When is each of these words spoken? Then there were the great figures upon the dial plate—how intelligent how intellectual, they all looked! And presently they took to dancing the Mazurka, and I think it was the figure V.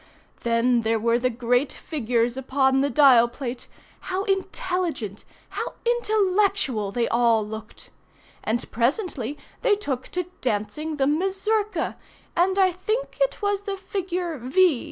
Then 0.39 0.81
there 0.81 0.97
were 0.97 1.19
the 1.19 1.29
great 1.29 1.71
figures 1.71 2.35
upon 2.35 2.81
the 2.81 2.89
dial 2.89 3.27
plate—how 3.27 4.23
intelligent 4.23 5.23
how 5.49 5.73
intellectual, 5.85 6.91
they 6.91 7.07
all 7.09 7.45
looked! 7.45 7.91
And 8.43 8.65
presently 8.71 9.37
they 9.61 9.75
took 9.75 10.07
to 10.15 10.25
dancing 10.41 10.95
the 10.97 11.05
Mazurka, 11.05 11.97
and 12.35 12.57
I 12.57 12.71
think 12.71 13.19
it 13.21 13.43
was 13.43 13.61
the 13.61 13.77
figure 13.77 14.39
V. 14.39 14.79